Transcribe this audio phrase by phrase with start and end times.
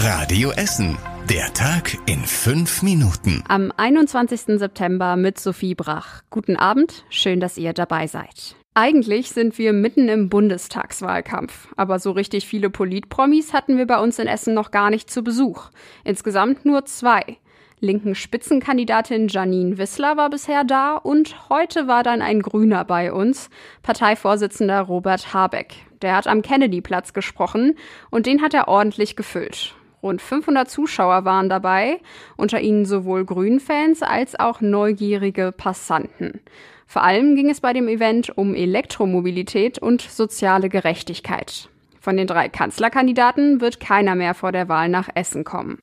[0.00, 0.96] Radio Essen.
[1.28, 3.42] Der Tag in fünf Minuten.
[3.48, 4.60] Am 21.
[4.60, 6.22] September mit Sophie Brach.
[6.30, 8.54] Guten Abend, schön, dass ihr dabei seid.
[8.74, 14.20] Eigentlich sind wir mitten im Bundestagswahlkampf, aber so richtig viele Politpromis hatten wir bei uns
[14.20, 15.70] in Essen noch gar nicht zu Besuch.
[16.04, 17.38] Insgesamt nur zwei.
[17.80, 23.50] Linken Spitzenkandidatin Janine Wissler war bisher da und heute war dann ein Grüner bei uns,
[23.82, 25.74] Parteivorsitzender Robert Habeck.
[26.02, 27.76] Der hat am Kennedy-Platz gesprochen
[28.10, 29.74] und den hat er ordentlich gefüllt.
[30.02, 32.00] Rund 500 Zuschauer waren dabei,
[32.36, 36.40] unter ihnen sowohl Grünfans als auch neugierige Passanten.
[36.86, 41.68] Vor allem ging es bei dem Event um Elektromobilität und soziale Gerechtigkeit.
[42.00, 45.78] Von den drei Kanzlerkandidaten wird keiner mehr vor der Wahl nach Essen kommen.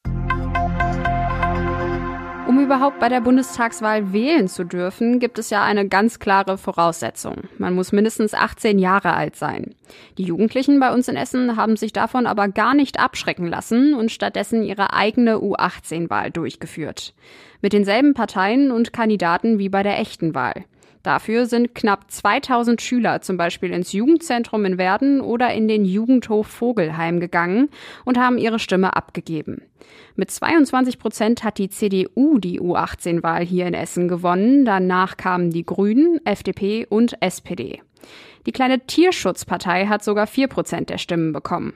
[2.55, 7.49] Um überhaupt bei der Bundestagswahl wählen zu dürfen, gibt es ja eine ganz klare Voraussetzung.
[7.57, 9.75] Man muss mindestens 18 Jahre alt sein.
[10.17, 14.09] Die Jugendlichen bei uns in Essen haben sich davon aber gar nicht abschrecken lassen und
[14.09, 17.13] stattdessen ihre eigene U18-Wahl durchgeführt.
[17.61, 20.63] Mit denselben Parteien und Kandidaten wie bei der echten Wahl.
[21.05, 26.47] Dafür sind knapp 2000 Schüler zum Beispiel ins Jugendzentrum in Werden oder in den Jugendhof
[26.47, 27.69] Vogelheim gegangen
[28.05, 29.61] und haben ihre Stimme abgegeben.
[30.15, 34.65] Mit 22 Prozent hat die CDU die U18-Wahl hier in Essen gewonnen.
[34.65, 37.83] Danach kamen die Grünen, FDP und SPD.
[38.47, 41.73] Die kleine Tierschutzpartei hat sogar 4 Prozent der Stimmen bekommen.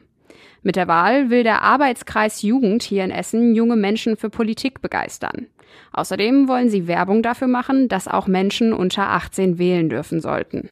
[0.61, 5.47] Mit der Wahl will der Arbeitskreis Jugend hier in Essen junge Menschen für Politik begeistern.
[5.93, 10.69] Außerdem wollen sie Werbung dafür machen, dass auch Menschen unter 18 wählen dürfen sollten.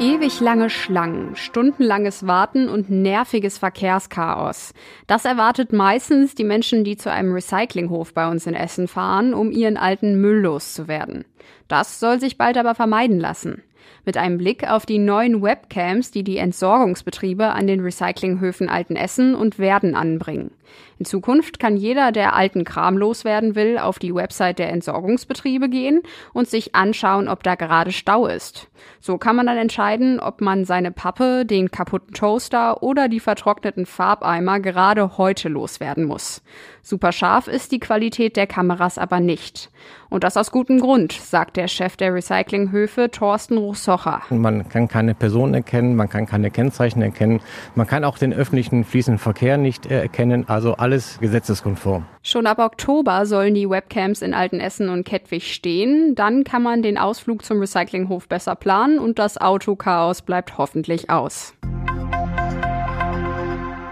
[0.00, 4.72] Ewig lange Schlangen, stundenlanges Warten und nerviges Verkehrschaos.
[5.08, 9.50] Das erwartet meistens die Menschen, die zu einem Recyclinghof bei uns in Essen fahren, um
[9.50, 11.24] ihren alten Müll loszuwerden.
[11.66, 13.62] Das soll sich bald aber vermeiden lassen.
[14.04, 19.58] Mit einem Blick auf die neuen Webcams, die die Entsorgungsbetriebe an den Recyclinghöfen Altenessen und
[19.58, 20.50] Werden anbringen.
[20.98, 26.02] In Zukunft kann jeder, der alten Kram loswerden will, auf die Website der Entsorgungsbetriebe gehen
[26.32, 28.68] und sich anschauen, ob da gerade Stau ist.
[29.00, 33.86] So kann man dann entscheiden, ob man seine Pappe, den kaputten Toaster oder die vertrockneten
[33.86, 36.42] Farbeimer gerade heute loswerden muss.
[36.82, 39.70] Super scharf ist die Qualität der Kameras aber nicht.
[40.10, 44.22] Und das aus gutem Grund, sagt der Chef der Recyclinghöfe Thorsten Russocher.
[44.30, 47.40] Man kann keine Personen erkennen, man kann keine Kennzeichen erkennen,
[47.74, 50.48] man kann auch den öffentlichen fließenden Verkehr nicht erkennen.
[50.48, 52.06] Also alles gesetzeskonform.
[52.22, 56.14] Schon ab Oktober sollen die Webcams in Altenessen und Kettwig stehen.
[56.14, 61.54] Dann kann man den Ausflug zum Recyclinghof besser planen und das Autochaos bleibt hoffentlich aus.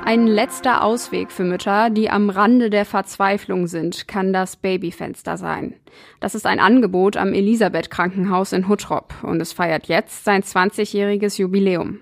[0.09, 5.75] Ein letzter Ausweg für Mütter, die am Rande der Verzweiflung sind, kann das Babyfenster sein.
[6.21, 11.41] Das ist ein Angebot am Elisabeth Krankenhaus in Huttrop und es feiert jetzt sein 20-jähriges
[11.41, 11.99] Jubiläum.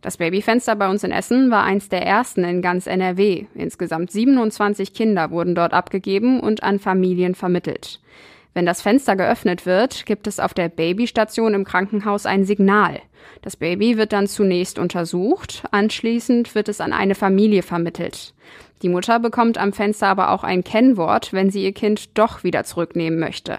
[0.00, 3.46] Das Babyfenster bei uns in Essen war eins der ersten in ganz NRW.
[3.54, 8.00] Insgesamt 27 Kinder wurden dort abgegeben und an Familien vermittelt.
[8.54, 13.00] Wenn das Fenster geöffnet wird, gibt es auf der Babystation im Krankenhaus ein Signal.
[13.42, 18.34] Das Baby wird dann zunächst untersucht, anschließend wird es an eine Familie vermittelt.
[18.82, 22.64] Die Mutter bekommt am Fenster aber auch ein Kennwort, wenn sie ihr Kind doch wieder
[22.64, 23.58] zurücknehmen möchte.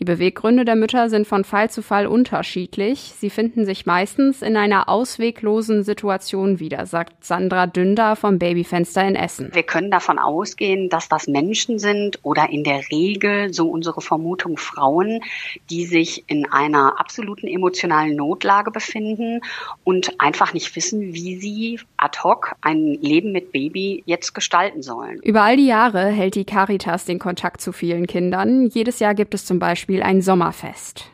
[0.00, 3.12] Die Beweggründe der Mütter sind von Fall zu Fall unterschiedlich.
[3.18, 9.14] Sie finden sich meistens in einer ausweglosen Situation wieder, sagt Sandra Dünder vom Babyfenster in
[9.14, 9.50] Essen.
[9.52, 14.56] Wir können davon ausgehen, dass das Menschen sind oder in der Regel, so unsere Vermutung,
[14.56, 15.20] Frauen,
[15.68, 19.42] die sich in einer absoluten emotionalen Notlage befinden
[19.84, 25.20] und einfach nicht wissen, wie sie ad hoc ein Leben mit Baby jetzt gestalten sollen.
[25.22, 28.68] Über all die Jahre hält die Caritas den Kontakt zu vielen Kindern.
[28.68, 31.10] Jedes Jahr gibt es zum Beispiel Beispiel ein Sommerfest.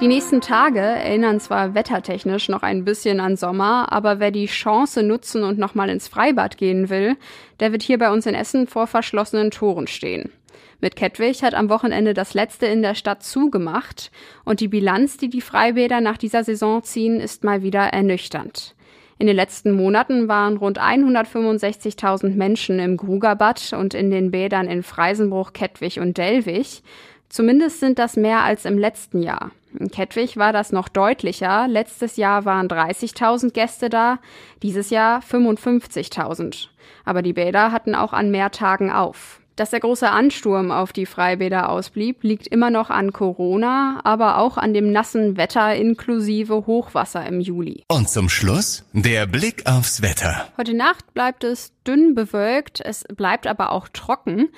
[0.00, 5.04] Die nächsten Tage erinnern zwar wettertechnisch noch ein bisschen an Sommer, aber wer die Chance
[5.04, 7.16] nutzen und nochmal ins Freibad gehen will,
[7.60, 10.32] der wird hier bei uns in Essen vor verschlossenen Toren stehen.
[10.80, 14.10] Mit Kettwig hat am Wochenende das letzte in der Stadt zugemacht
[14.44, 18.74] und die Bilanz, die die Freibäder nach dieser Saison ziehen, ist mal wieder ernüchternd.
[19.18, 24.82] In den letzten Monaten waren rund 165.000 Menschen im Grugerbad und in den Bädern in
[24.82, 26.82] Freisenbruch, Kettwig und Dellwig.
[27.28, 29.50] Zumindest sind das mehr als im letzten Jahr.
[29.78, 31.66] In Kettwig war das noch deutlicher.
[31.68, 34.18] Letztes Jahr waren 30.000 Gäste da,
[34.62, 36.68] dieses Jahr 55.000.
[37.04, 39.40] Aber die Bäder hatten auch an mehr Tagen auf.
[39.56, 44.56] Dass der große Ansturm auf die Freibäder ausblieb, liegt immer noch an Corona, aber auch
[44.56, 47.84] an dem nassen Wetter inklusive Hochwasser im Juli.
[47.88, 50.48] Und zum Schluss der Blick aufs Wetter.
[50.56, 54.48] Heute Nacht bleibt es dünn bewölkt, es bleibt aber auch trocken.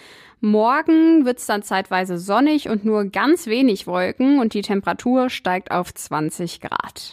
[0.40, 5.72] Morgen wird es dann zeitweise sonnig und nur ganz wenig Wolken und die Temperatur steigt
[5.72, 7.12] auf 20 Grad.